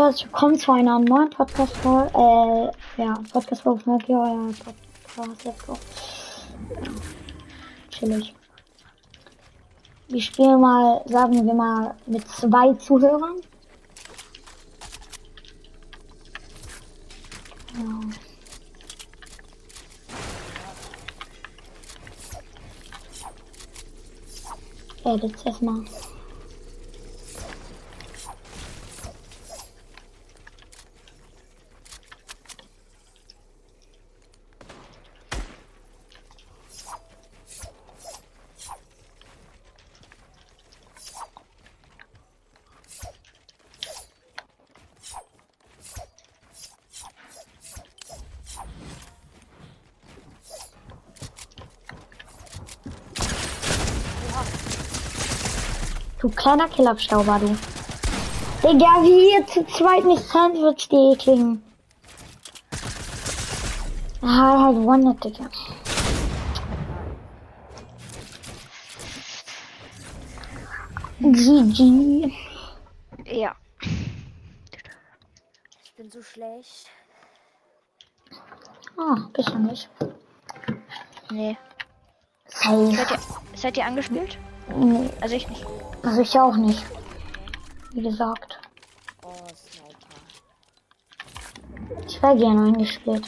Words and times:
herzlich 0.00 0.24
willkommen 0.24 0.58
zu 0.58 0.72
einer 0.72 0.98
neuen 0.98 1.28
Podcast-Folge. 1.28 2.10
Äh, 2.14 3.02
ja, 3.02 3.14
Podcast-Folge 3.32 3.80
von 3.80 3.92
Nokia, 3.92 4.16
euer 4.16 4.54
Podcast 5.14 5.44
jetzt 5.44 5.68
auch. 5.68 5.78
Ja, 6.70 6.90
chillig. 7.90 8.34
Wir 10.08 10.22
spielen 10.22 10.58
mal, 10.58 11.02
sagen 11.06 11.34
wir 11.46 11.52
mal, 11.52 11.94
mit 12.06 12.26
zwei 12.28 12.72
Zuhörern. 12.74 13.36
Ja. 25.04 25.12
Edit 25.12 25.44
erstmal. 25.44 25.84
Du 56.20 56.28
kleiner 56.28 56.68
Killerstauber, 56.68 57.38
du. 57.38 57.56
Digga, 58.62 59.02
wie 59.02 59.32
ihr 59.32 59.46
zu 59.46 59.64
zweit 59.66 60.04
nicht 60.04 60.22
Sandwich, 60.22 60.86
die 60.90 61.12
ekligen. 61.14 61.62
Ah, 64.20 64.64
halt 64.64 64.76
One, 64.76 65.14
Digga. 65.14 65.48
GG. 71.20 72.32
Ja. 73.24 73.56
Ich 75.84 75.94
bin 75.96 76.10
so 76.10 76.22
schlecht. 76.22 76.90
Ah, 78.98 79.16
bist 79.32 79.48
du 79.48 79.58
nicht. 79.58 79.88
Nee. 81.30 81.56
Seid 82.46 83.10
ihr, 83.10 83.18
seid 83.54 83.76
ihr 83.78 83.86
angespielt? 83.86 84.36
Nee, 84.76 85.10
Also 85.20 85.34
ich 85.36 85.48
nicht. 85.48 85.66
also 86.02 86.20
ich 86.20 86.38
auch 86.38 86.56
nicht. 86.56 86.84
Wie 87.92 88.02
gesagt. 88.02 88.58
Oh, 89.24 89.28
Sniper. 89.54 89.96
Ich 92.06 92.22
wäre 92.22 92.36
gerne 92.36 92.66
eingespielt. 92.68 93.26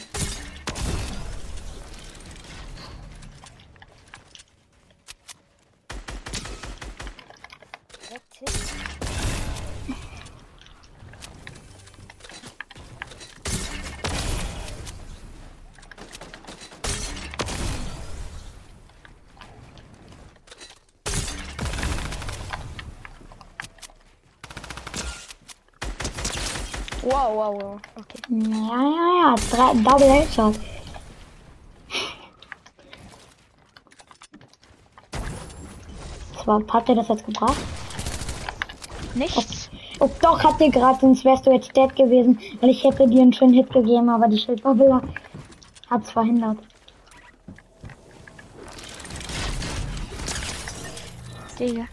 Wow, 27.03 27.35
wow, 27.35 27.53
wow. 27.61 27.79
Okay. 27.99 28.19
Ja, 28.29 28.81
ja, 28.81 29.07
ja. 29.21 29.35
Drei, 29.51 29.73
Double 29.83 30.09
Headshot. 30.09 30.55
Was 36.45 36.63
hat 36.71 36.87
dir 36.87 36.95
das 36.95 37.07
jetzt 37.09 37.25
gebracht? 37.25 37.57
Nichts. 39.15 39.69
Oh, 39.99 40.09
doch, 40.21 40.43
hat 40.43 40.59
dir 40.59 40.69
gerade, 40.69 40.99
sonst 40.99 41.23
wärst 41.23 41.45
du 41.45 41.51
jetzt 41.51 41.75
dead 41.75 41.95
gewesen, 41.95 42.39
weil 42.59 42.69
ich 42.69 42.83
hätte 42.83 43.07
dir 43.07 43.21
einen 43.21 43.33
schönen 43.33 43.53
Hit 43.53 43.71
gegeben, 43.71 44.09
aber 44.09 44.27
die 44.27 44.37
Schildbubble 44.37 45.01
hat's 45.89 46.11
verhindert. 46.11 46.57
Digga. 51.59 51.85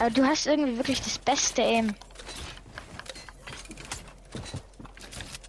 Aber 0.00 0.08
du 0.08 0.24
hast 0.24 0.46
irgendwie 0.46 0.78
wirklich 0.78 1.02
das 1.02 1.18
beste 1.18 1.62
Aim. 1.62 1.94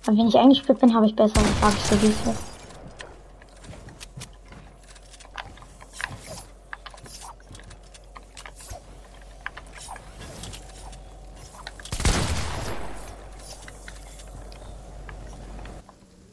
Aber 0.05 0.17
wenn 0.17 0.27
ich 0.27 0.37
eingespielt 0.37 0.77
bin, 0.77 0.93
habe 0.93 1.05
ich 1.05 1.15
besser, 1.15 1.41
sag 1.61 1.73
ich 1.73 1.83
so 1.85 2.01
wie 2.01 2.07
es 2.07 2.19
ist. 2.27 2.43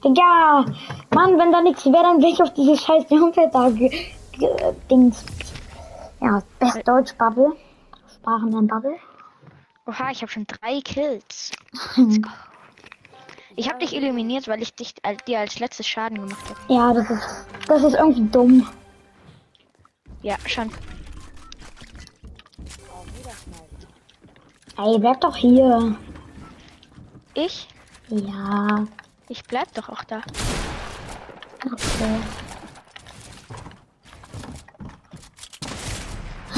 Digga! 0.05 0.65
Mann, 1.15 1.39
wenn 1.39 1.53
da 1.53 1.61
nichts 1.61 1.85
wäre, 1.85 2.03
dann 2.03 2.21
wäre 2.21 2.33
ich 2.33 2.43
auf 2.43 2.53
dieses 2.55 2.81
scheiß 2.83 3.05
Jumper 3.11 3.47
da 3.53 3.71
Dings. 4.91 5.25
Ja, 6.21 6.43
Best 6.59 6.89
Deutsch 6.89 7.15
Bubble. 7.15 7.55
Sprachen 8.29 8.51
dann 8.51 8.67
Bubble. 8.67 8.97
Oha, 9.87 10.11
ich 10.11 10.21
habe 10.21 10.31
schon 10.31 10.47
drei 10.47 10.83
Kills. 10.83 11.51
Ich 13.57 13.69
habe 13.71 13.79
dich 13.79 13.97
eliminiert, 13.97 14.47
weil 14.49 14.61
ich 14.61 14.75
dich 14.75 14.95
al- 15.03 15.17
dir 15.27 15.41
als 15.41 15.59
letztes 15.59 15.87
Schaden 15.89 16.19
gemacht 16.21 16.45
habe. 16.47 16.61
Ja, 16.73 16.93
das 16.93 17.09
ist, 17.09 17.47
das 17.67 17.83
ist 17.85 17.95
irgendwie 17.95 18.29
dumm. 18.29 18.69
Ja, 20.21 20.37
schon. 20.47 20.71
Ey, 24.77 24.99
bleib 24.99 25.21
doch 25.23 25.35
hier. 25.37 25.97
Ich? 27.33 27.67
Ja, 28.09 28.85
Ich 29.31 29.43
bleib 29.45 29.73
doch 29.73 29.89
auch 29.89 30.05
da. 30.05 30.21
okay. 31.65 32.21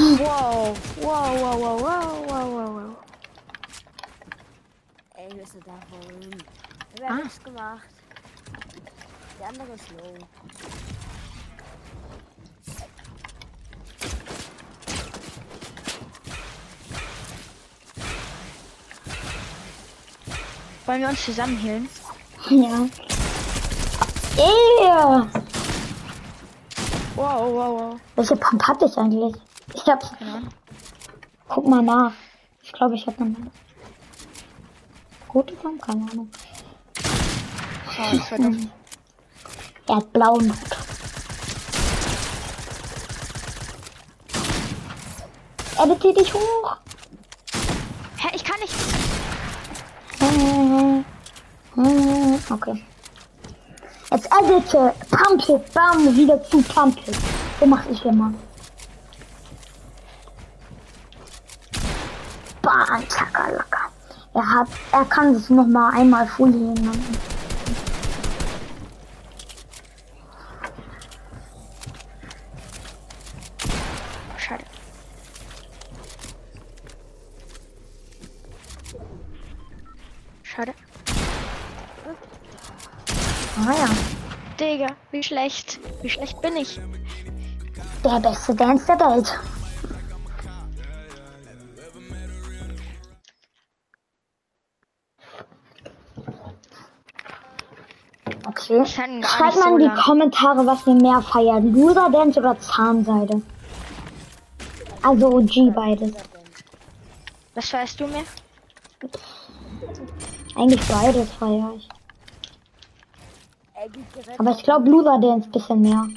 Wow, 0.01 0.73
wow, 0.99 1.35
wow, 1.41 1.59
wow, 1.61 1.77
wow, 1.77 2.25
wow, 2.27 2.49
wow, 2.49 2.69
wow. 2.73 2.95
Ey, 5.15 5.29
bist 5.35 5.53
du 5.53 5.59
da 5.59 5.73
vorhin? 5.91 6.35
Ich 6.95 7.03
hab 7.03 7.11
Ah. 7.11 7.15
nichts 7.17 7.43
gemacht. 7.43 7.87
Der 9.39 9.47
andere 9.49 9.73
ist 9.73 9.91
low. 9.91 10.17
Wollen 20.85 21.01
wir 21.01 21.09
uns 21.09 21.23
zusammenhielen? 21.23 21.87
Ja. 22.49 22.87
Ew. 24.37 25.27
Wow, 27.15 27.53
wow, 27.53 27.79
wow. 27.79 27.99
Welche 28.15 28.35
Pump 28.35 28.63
hatte 28.67 28.85
ich 28.85 28.97
eigentlich? 28.97 29.35
Hab's. 29.91 30.09
Ahnung. 30.21 30.47
Guck 31.49 31.67
mal 31.67 31.81
nach. 31.81 32.13
Ich 32.63 32.71
glaube, 32.71 32.95
ich 32.95 33.05
habe 33.05 33.17
eine 33.19 33.35
gute 35.27 35.53
Pump, 35.55 35.81
keine 35.81 36.09
Ahnung. 36.09 36.29
Oh, 37.99 38.15
das 38.17 38.31
war 38.31 38.37
doof. 38.37 38.55
Er 39.87 39.95
hat 39.97 40.13
blauen 40.13 40.49
Hut. 40.49 40.77
Edite 45.83 46.13
dich 46.13 46.33
hoch. 46.33 46.77
Hä, 48.17 48.29
ich 48.33 48.43
kann 48.43 48.59
nicht. 48.61 48.75
Okay. 52.49 52.83
Jetzt 54.11 54.29
edite. 54.39 54.93
Pump 55.09 55.49
it. 55.49 55.73
Bam. 55.73 56.15
Wieder 56.15 56.41
zu 56.43 56.61
Pump 56.61 56.97
it. 57.07 57.17
So 57.59 57.65
mach 57.65 57.85
ich 57.87 58.05
immer. 58.05 58.33
Bam. 62.71 63.05
Chakalaka. 63.09 63.91
Er 64.33 64.49
hat, 64.49 64.67
er 64.93 65.03
kann 65.05 65.35
sich 65.35 65.49
noch 65.49 65.67
mal 65.67 65.91
einmal 65.93 66.25
full 66.25 66.51
nehmen. 66.51 67.05
Schade. 74.37 74.63
Schade. 80.43 80.73
Ah 83.67 83.73
ja. 83.73 83.89
Digga, 84.57 84.87
wie 85.11 85.21
schlecht. 85.21 85.81
Wie 86.01 86.09
schlecht 86.09 86.41
bin 86.41 86.55
ich? 86.55 86.79
Der 88.05 88.19
beste 88.21 88.55
Dance 88.55 88.85
der 88.85 88.99
Welt. 88.99 89.39
Okay. 98.71 98.83
Ich 98.85 98.95
kann 98.95 99.21
gar 99.21 99.29
Schreibt 99.29 99.55
nicht 99.55 99.63
mal 99.63 99.69
so 99.69 99.75
in 99.75 99.79
die 99.79 99.85
lang. 99.87 99.97
Kommentare, 99.97 100.65
was 100.65 100.87
ihr 100.87 100.93
mehr 100.93 101.21
feiert. 101.21 101.63
Loser 101.63 102.09
Dance 102.09 102.39
oder 102.39 102.57
Zahnseide. 102.59 103.41
Also 105.01 105.27
OG 105.27 105.73
beides. 105.75 106.13
Was 107.53 107.69
feierst 107.69 107.99
du 107.99 108.07
mir? 108.07 108.23
Eigentlich 110.55 110.87
beides 110.87 111.29
feier 111.33 111.73
ich. 111.75 111.89
Er 113.73 114.39
Aber 114.39 114.51
ich 114.51 114.63
glaube 114.63 114.89
Loser 114.89 115.19
Dance 115.19 115.49
bisschen 115.49 115.81
mehr. 115.81 116.07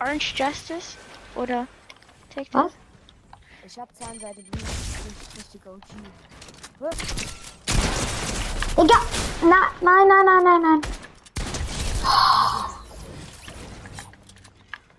Orange 0.00 0.34
Justice? 0.36 0.96
Oder 1.34 1.66
TikTok? 2.32 2.66
Was? 2.66 2.72
Ich 3.66 3.78
hab 3.78 3.88
Zahnseide 3.96 4.42
Blue. 4.42 4.62
Ich 4.62 5.38
richtig 5.38 5.66
OG. 5.66 5.80
Digga! 8.76 9.13
Na, 9.44 9.56
nein, 9.80 10.08
nein, 10.08 10.24
nein, 10.24 10.44
nein, 10.44 10.62
nein. 10.62 10.80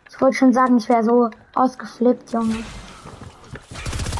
Ich 0.09 0.21
wollte 0.21 0.37
schon 0.37 0.53
sagen, 0.53 0.77
ich 0.77 0.87
wäre 0.87 1.03
so 1.03 1.29
ausgeflippt, 1.55 2.31
Junge. 2.31 2.63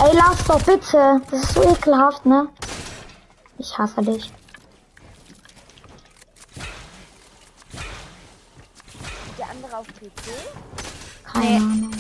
Ey, 0.04 0.12
lass 0.14 0.44
doch 0.46 0.62
bitte. 0.64 1.22
Das 1.32 1.42
ist 1.44 1.54
so 1.54 1.64
ekelhaft, 1.64 2.26
ne? 2.26 2.48
Ich 3.58 3.78
hasse 3.78 4.02
dich. 4.02 4.32
Der 9.38 9.50
andere 9.50 9.78
auf 9.78 9.88
PC? 9.88 11.32
Keine 11.32 11.46
Nee. 11.46 11.56
Ahnung. 11.58 11.92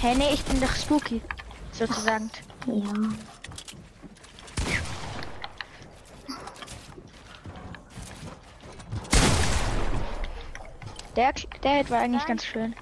Hey, 0.00 0.14
nee, 0.16 0.34
ich 0.34 0.44
bin 0.44 0.60
doch 0.60 0.74
spooky. 0.74 1.22
Sozusagen. 1.72 2.30
Ja. 2.66 2.82
Der, 11.16 11.32
der 11.62 11.70
Hit 11.78 11.90
war 11.90 12.00
eigentlich 12.00 12.26
ganz 12.26 12.44
schön. 12.44 12.74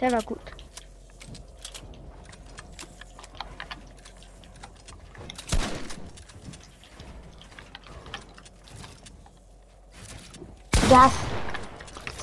Der 0.00 0.12
war 0.12 0.22
gut. 0.22 0.40
Ja. 10.90 11.10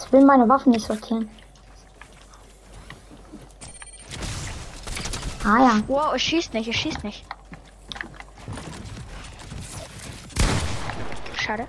Ich 0.03 0.11
will 0.11 0.25
meine 0.25 0.49
Waffen 0.49 0.71
nicht 0.71 0.85
sortieren. 0.85 1.29
Ah 5.43 5.59
ja. 5.59 5.83
Wow, 5.87 6.13
es 6.15 6.21
schießt 6.23 6.53
nicht, 6.53 6.67
es 6.67 6.75
schießt 6.75 7.03
nicht. 7.03 7.25
Schade. 11.41 11.67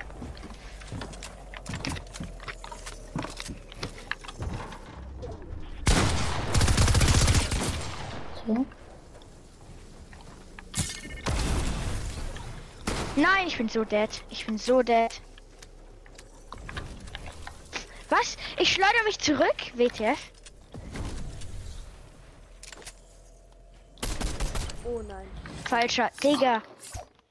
Okay. 8.46 8.66
Nein, 13.16 13.46
ich 13.46 13.56
bin 13.56 13.70
so 13.70 13.84
dead. 13.84 14.10
Ich 14.28 14.44
bin 14.44 14.58
so 14.58 14.82
dead. 14.82 15.22
Was? 18.10 18.36
Ich 18.58 18.75
schleudere 18.75 19.04
mich 19.06 19.18
zurück? 19.18 19.56
WTF? 19.75 20.18
Oh 24.84 25.00
nein. 25.08 25.26
Falscher. 25.64 26.10
Digga. 26.22 26.62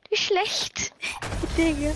Wie 0.10 0.18
schlecht. 0.18 0.92
Digga. 1.56 1.94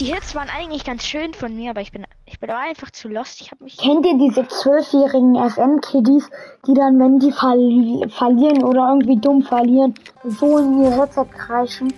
Die 0.00 0.06
Hits 0.06 0.34
waren 0.34 0.48
eigentlich 0.48 0.84
ganz 0.84 1.04
schön 1.04 1.34
von 1.34 1.54
mir, 1.54 1.70
aber 1.70 1.82
ich 1.82 1.92
bin 1.92 2.06
ich 2.24 2.40
bin 2.40 2.48
einfach 2.50 2.90
zu 2.90 3.08
lost. 3.08 3.42
Ich 3.42 3.50
habe 3.50 3.64
mich 3.64 3.76
Kennt 3.76 4.06
ihr 4.06 4.16
diese 4.16 4.48
zwölfjährigen 4.48 5.34
FM-Kiddies, 5.36 6.30
die 6.66 6.72
dann, 6.72 6.98
wenn 6.98 7.18
die 7.18 7.30
verli 7.30 8.08
verlieren 8.08 8.64
oder 8.64 8.88
irgendwie 8.88 9.18
dumm 9.18 9.42
verlieren, 9.42 9.94
so 10.24 10.56
in 10.56 10.82
ihr 10.82 10.90
Headset 10.90 11.26
kreischen? 11.36 11.92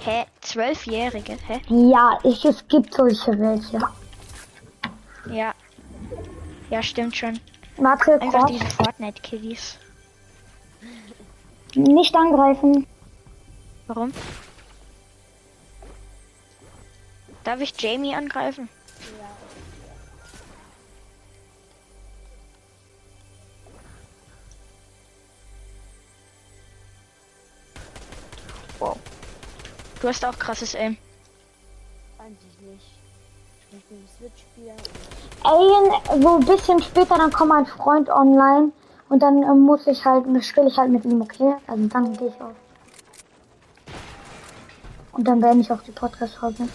Hä? 0.00 0.24
Zwölfjährige? 0.40 1.36
Hä? 1.46 1.60
Ja, 1.68 2.18
ich, 2.24 2.44
es 2.44 2.66
gibt 2.66 2.92
solche 2.92 3.38
welche. 3.38 3.78
Ja. 5.30 5.54
Ja, 6.70 6.82
stimmt 6.82 7.16
schon. 7.16 7.38
Warte, 7.76 8.20
Einfach 8.20 8.46
kurz. 8.46 8.52
diese 8.52 8.66
Fortnite-Kiddies. 8.66 9.78
Nicht 11.76 12.16
angreifen. 12.16 12.84
Warum? 13.86 14.12
Darf 17.48 17.62
ich 17.62 17.72
Jamie 17.80 18.14
angreifen? 18.14 18.68
Ja. 28.78 28.94
Du 30.02 30.08
hast 30.08 30.26
auch 30.26 30.38
krasses 30.38 30.74
Aim. 30.74 30.98
Eigentlich 32.18 32.38
nicht. 32.60 32.84
Ich 33.72 33.84
bin 33.86 34.06
Switch 34.18 34.42
spielen. 34.52 34.76
Ey, 35.42 36.20
so 36.20 36.36
ein 36.36 36.44
bisschen 36.44 36.82
später, 36.82 37.16
dann 37.16 37.32
kommt 37.32 37.48
mein 37.48 37.64
Freund 37.64 38.10
online 38.10 38.72
und 39.08 39.22
dann 39.22 39.42
äh, 39.42 39.54
muss 39.54 39.86
ich 39.86 40.04
halt, 40.04 40.26
spiele 40.44 40.68
ich 40.68 40.76
halt 40.76 40.90
mit 40.90 41.06
ihm, 41.06 41.22
okay? 41.22 41.54
Also 41.66 41.86
dann 41.86 42.14
gehe 42.14 42.28
ich 42.28 42.40
auf. 42.42 42.52
Und 45.12 45.24
dann 45.24 45.40
beende 45.40 45.62
ich 45.62 45.72
auch 45.72 45.80
die 45.80 45.92
Podcast-Folge. 45.92 46.68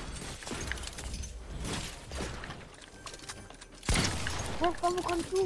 Warum 4.84 5.02
kommst 5.02 5.32
du? 5.32 5.46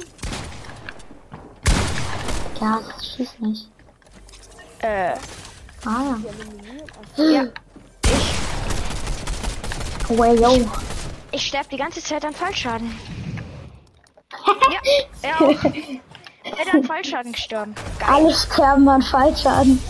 Ja, 2.60 2.80
das 2.80 3.14
schießt 3.14 3.40
nicht. 3.40 3.70
Äh, 4.80 5.14
Ah 5.84 6.16
ja. 7.16 7.24
Ja, 7.24 7.30
ja. 7.30 7.48
Way 10.08 10.40
yo. 10.40 10.68
Ich 11.30 11.46
sterbe 11.46 11.68
die 11.68 11.76
ganze 11.76 12.02
Zeit 12.02 12.24
an 12.24 12.34
Fallschaden. 12.34 12.98
ja, 14.72 14.80
er 15.22 15.40
auch. 15.40 15.64
Er 15.64 16.58
hat 16.58 16.74
an 16.74 16.82
Fallschaden 16.82 17.30
gestorben. 17.30 17.76
Geil. 18.00 18.08
Alle 18.08 18.34
sterben 18.34 18.88
an 18.88 19.02
Fallschaden. 19.02 19.80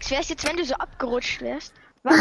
Es 0.00 0.12
wär's 0.12 0.28
jetzt, 0.28 0.46
wenn 0.46 0.56
du 0.58 0.64
so 0.64 0.74
abgerutscht 0.74 1.40
wärst. 1.40 1.74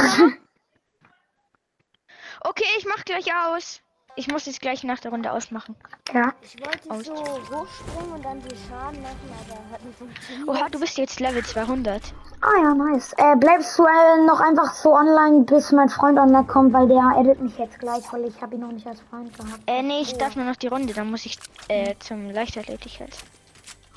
Okay, 2.41 2.65
ich 2.77 2.85
mach 2.85 3.03
gleich 3.03 3.25
aus. 3.33 3.81
Ich 4.17 4.27
muss 4.27 4.47
jetzt 4.47 4.61
gleich 4.61 4.83
nach 4.83 4.97
der 4.97 5.11
Runde 5.11 5.31
ausmachen. 5.31 5.75
Ja. 6.11 6.33
Ich 6.41 6.59
wollte 6.59 6.89
Aus. 6.89 7.05
so 7.05 7.13
hochspringen 7.13 8.13
und 8.15 8.25
dann 8.25 8.41
die 8.41 8.55
Schaden 8.67 8.99
machen, 9.03 9.31
aber 9.45 9.71
hat 9.71 9.85
nicht 9.85 9.95
funktioniert. 9.95 10.49
Oha, 10.49 10.69
du 10.69 10.79
bist 10.79 10.97
jetzt 10.97 11.19
Level 11.19 11.45
200. 11.45 12.01
Ah 12.41 12.47
ja, 12.63 12.73
nice. 12.73 13.13
Äh, 13.17 13.35
bleibst 13.35 13.77
du 13.77 13.85
äh, 13.85 14.25
noch 14.25 14.39
einfach 14.39 14.73
so 14.73 14.95
online, 14.95 15.43
bis 15.43 15.71
mein 15.71 15.89
Freund 15.89 16.17
online 16.17 16.45
kommt, 16.45 16.73
weil 16.73 16.87
der 16.87 17.13
edit 17.15 17.39
mich 17.39 17.55
jetzt 17.59 17.77
gleich, 17.77 18.11
weil 18.11 18.25
ich 18.25 18.41
habe 18.41 18.55
ihn 18.55 18.61
noch 18.61 18.71
nicht 18.71 18.87
als 18.87 18.99
Freund 19.01 19.31
gehabt. 19.37 19.61
Äh, 19.67 19.83
nee, 19.83 20.01
ich 20.01 20.17
darf 20.17 20.35
nur 20.35 20.45
noch 20.45 20.55
die 20.55 20.67
Runde. 20.67 20.95
Dann 20.95 21.11
muss 21.11 21.23
ich 21.27 21.37
äh, 21.67 21.93
zum 21.99 22.31
Leichtathletik 22.31 22.99
halt. 22.99 23.15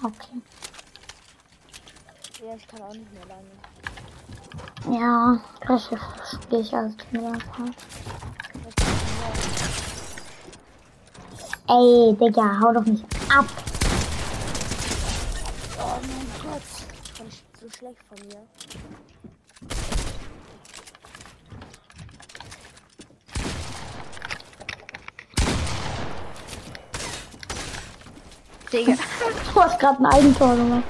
Okay. 0.05 0.43
Ja, 2.45 2.55
ich 2.57 2.69
kann 2.69 2.83
auch 2.83 2.93
nicht 2.93 3.11
mehr 3.15 3.25
lange. 3.27 5.01
Ja, 5.01 5.41
gleich 5.61 5.89
spiele 6.31 6.61
ich 6.61 6.75
als 6.75 6.95
Mega 7.11 7.33
Ey, 11.73 12.17
Digga, 12.17 12.59
hau 12.61 12.73
doch 12.73 12.85
nicht 12.85 13.05
ab. 13.33 13.45
Oh 15.79 16.01
mein 16.03 16.27
Gott. 16.43 16.63
Das 17.17 17.29
ist 17.29 17.45
so 17.61 17.71
schlecht 17.79 18.03
von 18.09 18.19
mir. 18.27 18.43
Digga. 28.73 28.95
Du 29.55 29.63
hast 29.63 29.79
gerade 29.79 30.03
ein 30.03 30.07
Eigentor 30.07 30.57
gemacht. 30.57 30.85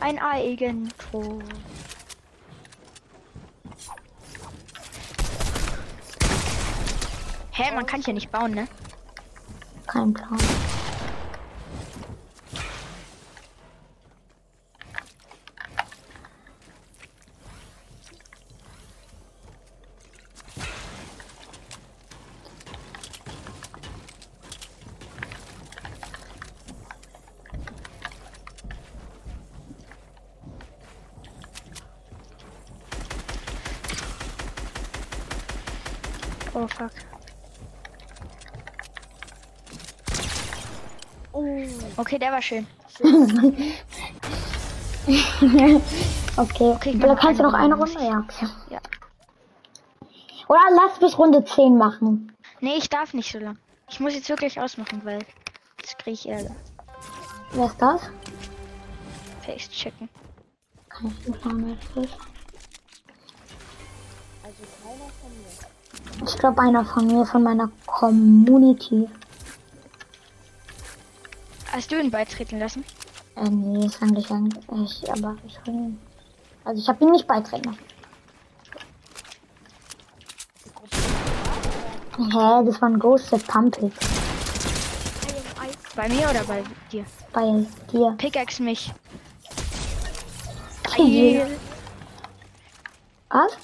Ein 0.00 0.18
Eigentor. 0.20 1.38
Hä, 7.52 7.74
man 7.74 7.86
kann 7.86 8.02
hier 8.02 8.14
nicht 8.14 8.30
bauen, 8.30 8.52
ne? 8.52 8.68
time 9.94 10.12
down. 10.12 10.38
Oh 36.56 36.68
fuck. 36.68 37.13
Okay, 41.96 42.18
der 42.18 42.32
war 42.32 42.42
schön. 42.42 42.66
Okay, 46.36 46.72
Okay, 46.72 46.98
da 46.98 47.14
kannst 47.14 47.38
du 47.40 47.44
noch 47.44 47.52
eine 47.52 47.74
Runde. 47.74 48.02
Ja. 48.02 48.24
Ja. 48.70 48.80
Oder 50.48 50.60
lass 50.74 50.98
bis 50.98 51.16
Runde 51.18 51.44
10 51.44 51.76
machen. 51.76 52.32
Nee, 52.60 52.76
ich 52.78 52.88
darf 52.88 53.14
nicht 53.14 53.30
so 53.30 53.38
lang. 53.38 53.58
Ich 53.88 54.00
muss 54.00 54.14
jetzt 54.14 54.28
wirklich 54.28 54.58
ausmachen, 54.58 55.02
weil 55.04 55.20
jetzt 55.80 55.98
kriege 55.98 56.14
ich 56.14 56.28
Ärger. 56.28 56.56
Wer 57.52 57.66
ist 57.66 57.76
das? 57.80 58.00
Face 59.42 59.70
checken. 59.70 60.08
Kann 60.88 61.14
ich 61.20 61.28
nicht 61.28 61.78
das 61.94 62.04
ist. 62.04 62.16
also 64.42 64.62
keiner 64.82 65.10
von 65.20 65.30
mir. 65.30 66.26
Ich 66.26 66.38
glaube 66.38 66.62
einer 66.62 66.84
von 66.84 67.06
mir, 67.06 67.26
von 67.26 67.42
meiner 67.42 67.70
Community. 67.86 69.08
Hast 71.74 71.90
du 71.90 71.98
ihn 71.98 72.08
beitreten 72.08 72.60
lassen? 72.60 72.84
Äh, 73.34 73.48
nee, 73.50 73.84
ist 73.86 74.00
eigentlich 74.00 74.30
eigentlich, 74.30 75.10
aber 75.10 75.36
ich 75.44 75.58
ihn. 75.66 75.98
Also 76.64 76.80
ich 76.80 76.88
habe 76.88 77.04
ihn 77.04 77.10
nicht 77.10 77.26
beitreten. 77.26 77.76
Hä, 82.16 82.64
das 82.64 82.80
war 82.80 82.88
ein 82.88 82.98
Ghosted 83.00 83.44
Pumpig. 83.48 83.92
Bei 85.96 86.08
mir 86.08 86.30
oder 86.30 86.44
bei 86.44 86.62
dir? 86.92 87.04
Bei 87.32 87.66
dir. 87.90 88.14
Pickaxe 88.18 88.62
mich. 88.62 88.92
Okay. 90.86 91.44
Was? 93.30 93.58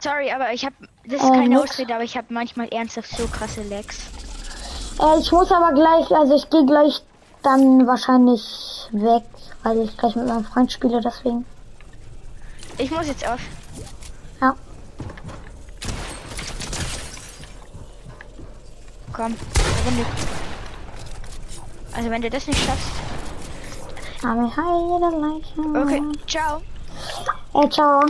Sorry, 0.00 0.30
aber 0.30 0.52
ich 0.52 0.64
habe 0.64 0.76
das 1.06 1.20
ist 1.20 1.26
Äh, 1.28 1.32
keine 1.32 1.48
nix. 1.48 1.72
Ausrede, 1.72 1.94
aber 1.96 2.04
ich 2.04 2.16
habe 2.16 2.32
manchmal 2.32 2.68
ernsthaft 2.68 3.10
so 3.16 3.26
krasse 3.26 3.64
Lags. 3.64 3.98
Äh, 5.04 5.18
ich 5.20 5.30
muss 5.32 5.50
aber 5.52 5.72
gleich, 5.72 6.10
also 6.10 6.34
ich 6.34 6.48
gehe 6.48 6.64
gleich 6.64 7.02
dann 7.42 7.86
wahrscheinlich 7.86 8.88
weg, 8.92 9.24
weil 9.62 9.80
ich 9.80 9.96
gleich 9.96 10.16
mit 10.16 10.26
meinem 10.26 10.44
Freund 10.44 10.72
spiele, 10.72 11.00
deswegen. 11.00 11.44
Ich 12.78 12.90
muss 12.90 13.06
jetzt 13.06 13.26
auf. 13.26 13.40
Ja. 14.40 14.54
Komm, 19.12 19.36
du 19.36 20.04
also 21.96 22.10
wenn 22.10 22.22
du 22.22 22.30
das 22.30 22.46
nicht 22.46 22.58
schaffst. 22.58 22.90
Aber 24.24 24.56
hi. 24.56 25.82
Okay, 25.82 26.02
ciao. 26.26 26.62
Äh, 27.54 27.68
ciao. 27.68 28.02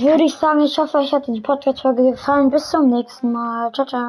Würde 0.00 0.24
ich 0.24 0.34
sagen, 0.34 0.60
ich 0.60 0.78
hoffe, 0.78 0.98
euch 0.98 1.12
hat 1.12 1.26
die 1.26 1.40
Podcast-Folge 1.40 2.12
gefallen. 2.12 2.50
Bis 2.50 2.70
zum 2.70 2.88
nächsten 2.88 3.32
Mal. 3.32 3.72
Ciao, 3.72 3.86
ciao. 3.86 4.00